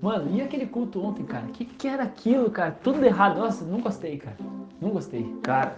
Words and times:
Mano, 0.00 0.30
e 0.34 0.40
aquele 0.40 0.66
culto 0.66 1.04
ontem, 1.04 1.24
cara? 1.24 1.44
O 1.46 1.52
que, 1.52 1.64
que 1.64 1.86
era 1.88 2.02
aquilo, 2.04 2.50
cara? 2.50 2.76
Tudo 2.82 3.04
errado. 3.04 3.38
Nossa, 3.38 3.64
não 3.64 3.80
gostei, 3.80 4.16
cara. 4.16 4.36
Não 4.80 4.90
gostei. 4.90 5.26
Cara, 5.42 5.76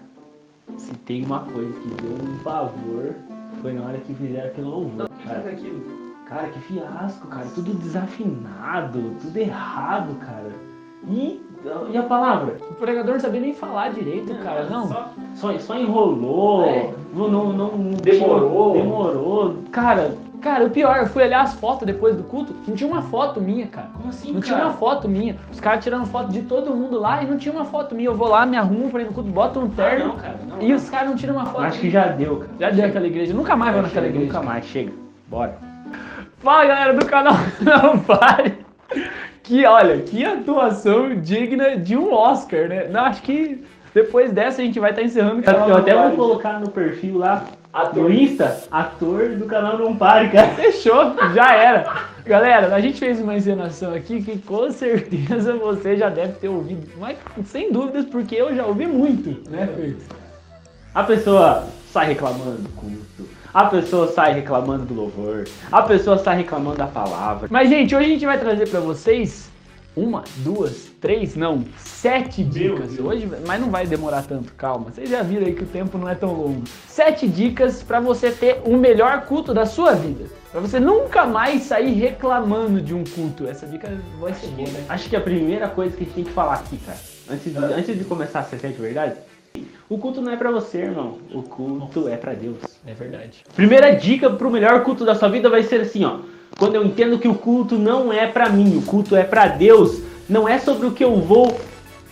se 0.77 0.93
tem 0.95 1.25
uma 1.25 1.41
coisa 1.41 1.73
que 1.81 1.89
deu 2.03 2.13
um 2.13 2.39
pavor, 2.45 3.15
foi 3.61 3.73
na 3.73 3.83
hora 3.87 3.99
que 3.99 4.15
fizeram 4.15 4.47
aquele 4.49 4.67
louvor. 4.67 5.09
Cara, 5.27 5.51
aquilo? 5.51 5.81
cara, 6.27 6.49
que 6.49 6.59
fiasco, 6.61 7.27
cara. 7.27 7.47
Tudo 7.55 7.75
desafinado, 7.75 9.17
tudo 9.21 9.37
errado, 9.37 10.15
cara. 10.21 10.53
E, 11.09 11.43
e 11.91 11.97
a 11.97 12.03
palavra? 12.03 12.57
O 12.71 12.75
pregador 12.75 13.15
não 13.15 13.21
sabia 13.21 13.41
nem 13.41 13.55
falar 13.55 13.93
direito, 13.93 14.33
cara. 14.43 14.69
Não. 14.69 14.87
Só, 14.87 15.09
só, 15.35 15.59
só 15.59 15.75
enrolou, 15.79 16.63
É. 16.65 16.93
não, 17.15 17.29
não, 17.29 17.53
não- 17.55 17.91
Demorou. 17.95 18.75
Demorou. 18.75 19.57
Cara, 19.73 20.15
cara, 20.41 20.65
o 20.65 20.71
pior, 20.71 20.97
eu 20.99 21.07
fui 21.07 21.23
olhar 21.23 21.43
as 21.43 21.55
fotos 21.55 21.87
depois 21.87 22.17
do 22.17 22.25
culto, 22.25 22.55
não 22.67 22.75
tinha 22.75 22.89
uma 22.91 23.03
foto 23.03 23.41
minha, 23.41 23.67
cara. 23.67 23.89
Como 23.95 24.09
assim, 24.09 24.33
Não 24.33 24.41
tinha 24.41 24.57
cara? 24.57 24.69
uma 24.69 24.77
foto 24.77 25.09
minha. 25.09 25.37
Os 25.53 25.61
caras 25.61 25.85
tirando 25.85 26.07
foto 26.07 26.33
de 26.33 26.43
todo 26.43 26.75
mundo 26.75 26.99
lá 26.99 27.23
e 27.23 27.27
não 27.27 27.37
tinha 27.37 27.53
uma 27.55 27.65
foto 27.65 27.95
minha. 27.95 28.09
Eu 28.09 28.17
vou 28.17 28.29
lá, 28.29 28.45
me 28.45 28.57
arrumo 28.57 28.91
pra 28.91 29.01
ir 29.03 29.05
no 29.05 29.13
culto, 29.13 29.31
boto 29.31 29.61
um 29.61 29.67
Ah, 29.67 29.71
terno 29.77 30.09
não, 30.09 30.17
cara. 30.17 30.37
Não, 30.49 30.61
e 30.63 30.73
os 30.73 30.89
caras 30.91 31.09
não 31.11 31.17
tiram 31.17 31.35
uma 31.35 31.47
foto. 31.47 31.63
Acho 31.63 31.79
que 31.79 31.91
já 31.91 32.07
deu, 32.09 32.37
cara. 32.39 32.51
Já 32.59 32.71
deu 32.71 32.85
aquela 32.87 33.07
igreja. 33.07 33.33
Nunca 33.35 33.55
mais 33.57 33.73
vou 33.73 33.83
naquela 33.83 34.07
Chega, 34.07 34.17
igreja. 34.19 34.33
Nunca 34.39 34.47
mais, 34.47 34.65
chega. 34.67 34.93
Bora. 35.29 35.55
Fala 36.39 36.65
galera 36.67 36.95
do 36.95 37.05
canal 37.07 37.35
Não 37.61 37.99
Pare. 37.99 38.59
Que 39.43 39.65
olha, 39.67 39.99
que 40.03 40.25
atuação 40.25 41.15
digna 41.21 41.77
de 41.77 41.97
um 41.97 42.13
Oscar, 42.13 42.69
né? 42.69 42.89
Não, 42.89 43.01
acho 43.05 43.23
que 43.23 43.63
depois 43.95 44.33
dessa 44.33 44.63
a 44.63 44.65
gente 44.65 44.79
vai 44.79 44.91
estar 44.91 45.03
encerrando 45.03 45.41
o 45.41 45.43
canal. 45.43 45.69
Eu 45.69 45.77
até 45.77 45.93
vou 45.95 46.03
Pare. 46.05 46.17
colocar 46.17 46.61
no 46.61 46.71
perfil 46.71 47.19
lá, 47.19 47.45
Ator. 47.73 48.03
no 48.05 48.13
Insta, 48.13 48.65
ator 48.71 49.31
do 49.31 49.47
canal 49.47 49.79
Não 49.79 49.97
Pare, 49.97 50.29
cara. 50.31 50.49
Fechou, 50.55 51.15
já 51.35 51.55
era. 51.55 51.93
Galera, 52.25 52.75
a 52.75 52.81
gente 52.81 52.99
fez 52.99 53.21
uma 53.21 53.35
encenação 53.37 53.95
aqui 53.95 54.23
que 54.23 54.39
com 54.39 54.71
certeza 54.71 55.55
você 55.55 55.97
já 55.97 56.09
deve 56.09 56.35
ter 56.35 56.49
ouvido, 56.49 56.87
mas 56.99 57.17
sem 57.47 57.73
dúvidas, 57.73 58.05
porque 58.07 58.37
eu 58.37 58.55
já 58.55 58.65
ouvi 58.67 58.87
muito, 58.87 59.51
né, 59.51 59.69
Fer? 59.77 59.97
A 60.95 61.03
pessoa 61.05 61.65
sai 61.93 62.09
reclamando 62.09 62.63
do 62.63 62.69
culto, 62.71 63.29
a 63.53 63.65
pessoa 63.67 64.09
sai 64.09 64.33
reclamando 64.35 64.85
do 64.85 64.95
louvor, 64.95 65.45
a 65.73 65.83
pessoa 65.83 66.19
sai 66.19 66.37
reclamando 66.39 66.77
da 66.79 66.87
palavra. 66.87 67.49
Mas, 67.51 67.69
gente, 67.69 67.95
hoje 67.95 68.07
a 68.07 68.09
gente 68.09 68.27
vai 68.27 68.39
trazer 68.39 68.69
pra 68.69 68.81
vocês 68.81 69.50
uma, 69.97 70.23
duas, 70.39 70.89
três, 71.01 71.35
não, 71.35 71.65
sete 71.79 72.45
dicas. 72.45 72.99
Hoje, 72.99 73.29
mas 73.47 73.61
não 73.61 73.71
vai 73.71 73.87
demorar 73.87 74.23
tanto, 74.23 74.53
calma. 74.55 74.91
Vocês 74.91 75.11
já 75.11 75.23
viram 75.23 75.47
aí 75.47 75.55
que 75.55 75.65
o 75.65 75.67
tempo 75.67 75.99
não 75.99 76.09
é 76.09 76.15
tão 76.15 76.33
longo. 76.33 76.63
Sete 76.87 77.27
dicas 77.27 77.83
pra 77.83 78.01
você 78.01 78.31
ter 78.31 78.63
o 78.65 78.77
melhor 78.77 79.27
culto 79.27 79.53
da 79.53 79.67
sua 79.67 79.93
vida. 79.93 80.27
Pra 80.53 80.61
você 80.61 80.81
nunca 80.81 81.27
mais 81.27 81.63
sair 81.63 81.93
reclamando 81.93 82.81
de 82.81 82.95
um 82.95 83.05
culto. 83.05 83.47
Essa 83.47 83.67
dica 83.67 83.89
vai 84.21 84.35
ser 84.35 84.49
boa, 84.49 84.69
né? 84.69 84.85
Acho 84.89 85.09
que 85.09 85.17
a 85.17 85.21
primeira 85.21 85.69
coisa 85.69 85.97
que 85.97 86.03
a 86.03 86.07
gente 86.07 86.15
tem 86.15 86.25
que 86.25 86.33
falar 86.33 86.55
aqui, 86.55 86.77
cara, 86.79 86.99
antes 87.31 87.53
de, 87.53 87.59
antes 87.59 87.99
de 87.99 88.05
começar 88.05 88.41
a 88.41 88.45
ser 88.45 88.59
sete 88.59 88.81
verdades, 88.81 89.19
o 89.89 89.99
culto 89.99 90.21
não 90.21 90.33
é 90.33 90.37
pra 90.37 90.51
você, 90.51 90.79
irmão. 90.79 91.19
O 91.35 91.43
culto 91.43 92.09
é 92.09 92.17
pra 92.17 92.33
Deus. 92.33 92.59
É 92.87 92.95
verdade. 92.95 93.45
Primeira 93.55 93.91
dica 93.91 94.31
pro 94.31 94.51
melhor 94.51 94.83
culto 94.85 95.05
da 95.05 95.15
sua 95.15 95.29
vida 95.29 95.51
vai 95.51 95.63
ser 95.63 95.81
assim, 95.83 96.05
ó. 96.05 96.21
Quando 96.59 96.75
eu 96.75 96.85
entendo 96.85 97.19
que 97.19 97.29
o 97.29 97.35
culto 97.35 97.79
não 97.79 98.13
é 98.13 98.27
pra 98.27 98.49
mim, 98.49 98.77
o 98.77 98.83
culto 98.83 99.17
é 99.17 99.25
pra 99.25 99.47
Deus, 99.47 100.01
não 100.29 100.49
é 100.49 100.59
sobre 100.59 100.87
o 100.87 100.93
que 100.93 101.05
eu 101.05 101.17
vou 101.21 101.59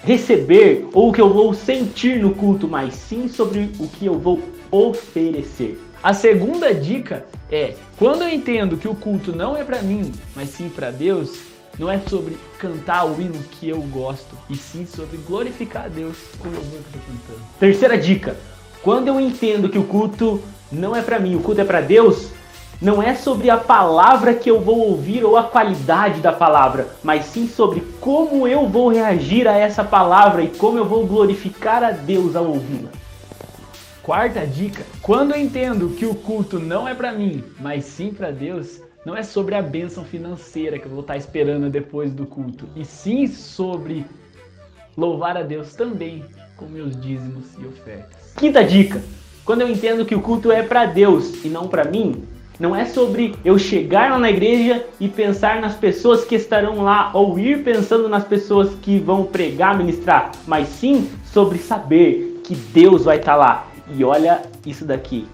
receber 0.02 0.88
ou 0.92 1.10
o 1.10 1.12
que 1.12 1.20
eu 1.20 1.32
vou 1.32 1.52
sentir 1.52 2.20
no 2.20 2.34
culto, 2.34 2.66
mas 2.66 2.94
sim 2.94 3.28
sobre 3.28 3.70
o 3.78 3.86
que 3.88 4.06
eu 4.06 4.18
vou 4.18 4.40
oferecer. 4.70 5.80
A 6.02 6.14
segunda 6.14 6.72
dica 6.72 7.26
é: 7.50 7.74
quando 7.98 8.22
eu 8.22 8.28
entendo 8.28 8.76
que 8.76 8.88
o 8.88 8.94
culto 8.94 9.34
não 9.34 9.56
é 9.56 9.64
pra 9.64 9.82
mim, 9.82 10.12
mas 10.34 10.50
sim 10.50 10.68
pra 10.68 10.90
Deus, 10.90 11.40
não 11.78 11.90
é 11.90 11.98
sobre 12.08 12.36
cantar 12.58 13.04
o 13.04 13.20
hino 13.20 13.38
que 13.50 13.68
eu 13.68 13.80
gosto, 13.82 14.36
e 14.48 14.56
sim 14.56 14.86
sobre 14.86 15.18
glorificar 15.18 15.86
a 15.86 15.88
Deus 15.88 16.16
com 16.38 16.48
o 16.48 16.52
louvor 16.52 16.80
que 16.90 16.96
eu 16.96 17.02
cantando. 17.02 17.46
Terceira 17.58 17.98
dica: 17.98 18.36
quando 18.82 19.08
eu 19.08 19.20
entendo 19.20 19.68
que 19.68 19.78
o 19.78 19.84
culto 19.84 20.40
não 20.70 20.94
é 20.94 21.02
pra 21.02 21.18
mim, 21.18 21.34
o 21.34 21.40
culto 21.40 21.60
é 21.60 21.64
pra 21.64 21.80
Deus, 21.80 22.30
não 22.80 23.02
é 23.02 23.14
sobre 23.14 23.50
a 23.50 23.56
palavra 23.56 24.32
que 24.32 24.48
eu 24.48 24.60
vou 24.60 24.78
ouvir 24.78 25.24
ou 25.24 25.36
a 25.36 25.42
qualidade 25.42 26.20
da 26.20 26.32
palavra, 26.32 26.88
mas 27.02 27.24
sim 27.24 27.48
sobre 27.48 27.80
como 28.00 28.46
eu 28.46 28.68
vou 28.68 28.88
reagir 28.88 29.48
a 29.48 29.56
essa 29.56 29.82
palavra 29.82 30.42
e 30.42 30.48
como 30.48 30.78
eu 30.78 30.84
vou 30.84 31.04
glorificar 31.04 31.82
a 31.82 31.90
Deus 31.90 32.36
ao 32.36 32.46
ouvi-la. 32.46 32.90
Quarta 34.02 34.46
dica: 34.46 34.84
quando 35.02 35.32
eu 35.32 35.40
entendo 35.40 35.90
que 35.90 36.06
o 36.06 36.14
culto 36.14 36.60
não 36.60 36.88
é 36.88 36.94
pra 36.94 37.12
mim, 37.12 37.42
mas 37.60 37.84
sim 37.84 38.12
pra 38.12 38.30
Deus, 38.30 38.80
não 39.04 39.16
é 39.16 39.22
sobre 39.22 39.56
a 39.56 39.62
bênção 39.62 40.04
financeira 40.04 40.78
que 40.78 40.86
eu 40.86 40.90
vou 40.90 41.00
estar 41.00 41.16
esperando 41.16 41.68
depois 41.68 42.12
do 42.12 42.26
culto, 42.26 42.68
e 42.76 42.84
sim 42.84 43.26
sobre 43.26 44.06
louvar 44.96 45.36
a 45.36 45.42
Deus 45.42 45.74
também 45.74 46.24
com 46.56 46.66
meus 46.66 46.98
dízimos 47.00 47.46
e 47.58 47.66
ofertas. 47.66 48.32
Quinta 48.36 48.62
dica: 48.62 49.02
quando 49.44 49.62
eu 49.62 49.68
entendo 49.68 50.06
que 50.06 50.14
o 50.14 50.22
culto 50.22 50.52
é 50.52 50.62
pra 50.62 50.86
Deus 50.86 51.44
e 51.44 51.48
não 51.48 51.68
pra 51.68 51.84
mim, 51.84 52.22
não 52.58 52.74
é 52.74 52.84
sobre 52.84 53.36
eu 53.44 53.58
chegar 53.58 54.10
lá 54.10 54.18
na 54.18 54.30
igreja 54.30 54.84
e 54.98 55.08
pensar 55.08 55.60
nas 55.60 55.74
pessoas 55.76 56.24
que 56.24 56.34
estarão 56.34 56.82
lá 56.82 57.10
ou 57.14 57.38
ir 57.38 57.62
pensando 57.62 58.08
nas 58.08 58.24
pessoas 58.24 58.74
que 58.82 58.98
vão 58.98 59.24
pregar, 59.24 59.78
ministrar, 59.78 60.32
mas 60.46 60.68
sim 60.68 61.08
sobre 61.24 61.58
saber 61.58 62.40
que 62.44 62.54
Deus 62.54 63.04
vai 63.04 63.18
estar 63.18 63.36
lá. 63.36 63.68
E 63.94 64.02
olha 64.02 64.42
isso 64.66 64.84
daqui. 64.84 65.26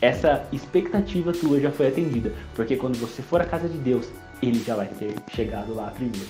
Essa 0.00 0.44
expectativa 0.52 1.32
tua 1.32 1.60
já 1.60 1.70
foi 1.70 1.88
atendida, 1.88 2.32
porque 2.54 2.76
quando 2.76 2.96
você 2.98 3.22
for 3.22 3.40
à 3.40 3.44
casa 3.44 3.68
de 3.68 3.78
Deus, 3.78 4.08
ele 4.42 4.62
já 4.64 4.74
vai 4.74 4.86
ter 4.86 5.14
chegado 5.34 5.74
lá 5.74 5.92
primeiro. 5.94 6.26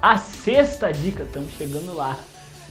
A 0.00 0.16
sexta 0.16 0.92
dica, 0.92 1.24
estamos 1.24 1.50
chegando 1.52 1.94
lá. 1.94 2.16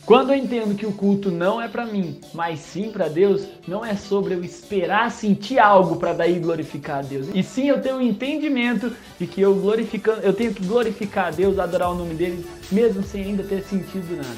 Quando 0.08 0.32
eu 0.32 0.38
entendo 0.38 0.74
que 0.74 0.86
o 0.86 0.94
culto 0.94 1.30
não 1.30 1.62
é 1.62 1.68
pra 1.68 1.86
mim, 1.86 2.22
mas 2.34 2.62
sim 2.62 2.92
pra 2.92 3.10
Deus, 3.10 3.46
não 3.68 3.84
é 3.84 3.94
sobre 3.94 4.36
eu 4.36 4.42
esperar 4.42 5.12
sentir 5.12 5.60
algo 5.60 5.98
pra 5.98 6.14
daí 6.14 6.40
glorificar 6.40 7.00
a 7.00 7.02
Deus. 7.02 7.28
E 7.36 7.44
sim 7.44 7.68
eu 7.68 7.82
tenho 7.82 7.98
o 7.98 8.02
entendimento 8.02 8.90
de 9.20 9.28
que 9.28 9.42
eu 9.42 9.54
glorificando, 9.56 10.22
eu 10.22 10.32
tenho 10.32 10.54
que 10.54 10.66
glorificar 10.66 11.28
a 11.28 11.32
Deus, 11.32 11.60
adorar 11.60 11.92
o 11.92 11.96
nome 11.96 12.14
dele, 12.14 12.46
mesmo 12.72 13.04
sem 13.04 13.22
ainda 13.22 13.44
ter 13.44 13.62
sentido 13.64 14.16
nada. 14.16 14.38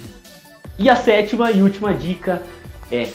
E 0.80 0.90
a 0.90 0.96
sétima 0.96 1.52
e 1.52 1.62
última 1.62 1.94
dica 1.94 2.42
é: 2.92 3.08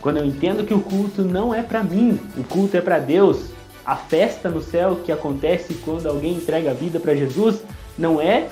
quando 0.00 0.16
eu 0.16 0.24
entendo 0.24 0.66
que 0.66 0.74
o 0.74 0.80
culto 0.80 1.22
não 1.22 1.54
é 1.54 1.62
pra 1.62 1.84
mim, 1.84 2.18
o 2.36 2.42
culto 2.42 2.76
é 2.76 2.80
pra 2.80 2.98
Deus, 2.98 3.50
a 3.86 3.94
festa 3.94 4.48
no 4.48 4.60
céu 4.60 4.96
que 4.96 5.12
acontece 5.12 5.74
quando 5.74 6.08
alguém 6.08 6.32
entrega 6.32 6.72
a 6.72 6.74
vida 6.74 6.98
pra 6.98 7.14
Jesus 7.14 7.62
não 7.96 8.20
é 8.20 8.48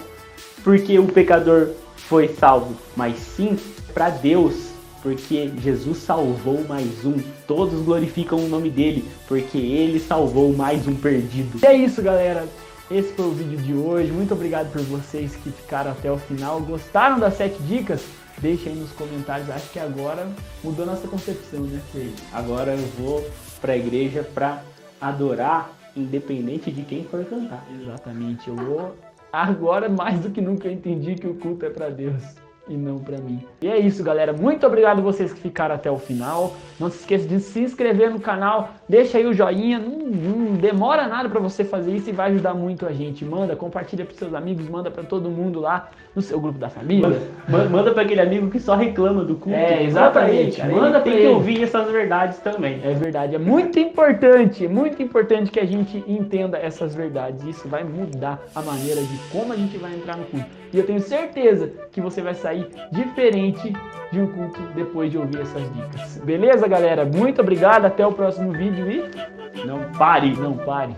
porque 0.63 0.97
o 0.97 1.07
pecador 1.07 1.71
foi 2.09 2.29
salvo, 2.29 2.75
mas 2.97 3.17
sim 3.19 3.57
pra 3.95 4.11
Deus, 4.11 4.73
porque 5.03 5.51
Jesus 5.59 5.99
salvou 5.99 6.65
mais 6.65 7.05
um. 7.05 7.17
Todos 7.47 7.83
glorificam 7.83 8.39
o 8.39 8.49
nome 8.49 8.71
dele, 8.71 9.05
porque 9.27 9.59
ele 9.59 9.99
salvou 9.99 10.53
mais 10.53 10.87
um 10.87 10.95
perdido. 10.95 11.59
E 11.63 11.67
é 11.67 11.75
isso, 11.75 12.03
galera. 12.03 12.47
Esse 12.91 13.13
foi 13.15 13.25
o 13.27 13.31
vídeo 13.31 13.59
de 13.59 13.75
hoje. 13.75 14.13
Muito 14.13 14.35
obrigado 14.35 14.71
por 14.71 14.83
vocês 14.83 15.35
que 15.37 15.51
ficaram 15.51 15.93
até 15.93 16.13
o 16.13 16.19
final. 16.19 16.61
Gostaram 16.61 17.19
das 17.19 17.37
sete 17.37 17.61
dicas? 17.63 18.03
Deixa 18.39 18.69
aí 18.69 18.77
nos 18.77 18.93
comentários. 18.93 19.49
Acho 19.51 19.71
que 19.71 19.79
agora 19.79 20.29
mudou 20.63 20.85
nossa 20.85 21.09
concepção, 21.09 21.61
né, 21.61 21.81
Fer? 21.93 22.13
Agora 22.33 22.73
eu 22.73 22.87
vou 22.99 23.25
pra 23.61 23.77
igreja 23.77 24.23
pra 24.35 24.63
adorar, 25.01 25.71
independente 25.97 26.71
de 26.71 26.83
quem 26.83 27.05
for 27.05 27.25
cantar. 27.25 27.67
Exatamente. 27.81 28.49
Eu 28.49 28.57
vou 28.57 28.95
agora 29.33 29.89
mais 29.89 30.21
do 30.21 30.31
que 30.31 30.41
nunca 30.41 30.69
eu 30.69 30.73
entendi 30.73 31.15
que 31.15 31.27
o 31.27 31.35
culto 31.35 31.65
é 31.65 31.71
pra 31.71 31.89
Deus 31.89 32.23
e 32.69 32.77
não 32.77 32.99
pra 32.99 33.19
mim. 33.19 33.45
E 33.61 33.69
é 33.69 33.79
isso, 33.79 34.03
galera. 34.05 34.33
Muito 34.33 34.67
obrigado 34.67 34.99
a 35.01 35.03
vocês 35.03 35.33
que 35.33 35.41
ficaram 35.41 35.75
até 35.75 35.91
o 35.91 35.99
final. 35.99 36.55
Não 36.79 36.89
se 36.91 36.99
esqueça 37.01 37.27
de 37.27 37.41
se 37.41 37.61
inscrever 37.61 38.11
no 38.11 38.21
canal, 38.21 38.71
deixa 38.89 39.19
aí 39.19 39.27
o 39.27 39.33
joinha. 39.33 39.79
Não, 39.79 39.99
não 39.99 40.55
demora 40.55 41.07
nada 41.09 41.29
pra 41.29 41.41
você 41.41 41.65
fazer 41.65 41.93
isso 41.95 42.09
e 42.11 42.13
vai 42.13 42.31
ajudar 42.31 42.55
muito 42.55 42.87
a 42.87 42.93
gente. 42.93 43.25
Manda, 43.25 43.57
compartilha 43.57 44.05
pros 44.05 44.19
seus 44.19 44.33
amigos, 44.35 44.69
manda 44.69 44.91
pra 44.91 45.03
todo 45.03 45.29
mundo 45.29 45.61
lá 45.61 45.91
no 46.15 46.23
seu 46.23 46.39
grupo 46.41 46.59
da 46.59 46.69
família. 46.69 47.21
Manda, 47.49 47.69
manda 47.69 47.93
pra 47.93 48.03
aquele 48.03 48.21
amigo 48.21 48.51
que 48.51 48.61
só 48.61 48.75
reclama 48.77 49.25
do 49.25 49.35
culto. 49.35 49.59
É, 49.59 49.71
Manda 49.71 49.83
exatamente, 49.85 50.61
pra 50.61 50.69
manda 50.71 50.91
pra 50.91 51.01
tem 51.01 51.13
ele. 51.15 51.23
que 51.23 51.29
ouvir 51.29 51.63
essas 51.63 51.91
verdades 51.91 52.39
também. 52.39 52.81
É 52.85 52.93
verdade, 52.95 53.35
é 53.35 53.39
muito 53.39 53.79
importante, 53.79 54.69
muito 54.69 55.03
importante 55.03 55.51
que 55.51 55.59
a 55.61 55.65
gente 55.67 56.03
entenda 56.07 56.59
essas 56.59 56.95
verdades. 56.95 57.45
Isso 57.45 57.67
vai 57.69 57.83
mudar 57.83 58.41
a 58.55 58.63
maneira 58.63 59.01
de 59.03 59.19
como 59.31 59.53
a 59.53 59.57
gente 59.57 59.77
vai 59.79 59.93
entrar 59.95 60.17
no 60.17 60.25
culto. 60.27 60.47
E 60.73 60.79
eu 60.79 60.87
tenho 60.87 61.01
certeza 61.01 61.71
que 61.91 62.01
você 62.01 62.23
vai 62.23 62.35
sair 62.53 62.69
diferente 62.91 63.73
de 64.13 64.21
um 64.21 64.27
culto 64.27 64.61
depois 64.75 65.11
de 65.11 65.17
ouvir 65.19 65.41
essas 65.41 65.63
dicas. 65.73 66.19
Beleza, 66.25 66.69
galera? 66.69 67.05
Muito 67.05 67.41
obrigado, 67.41 67.87
até 67.87 68.07
o 68.07 68.13
próximo 68.13 68.53
vídeo 68.53 68.91
e 68.91 69.67
Não 69.67 69.81
pare. 69.97 70.37
não 70.37 70.57
pare. 70.57 70.95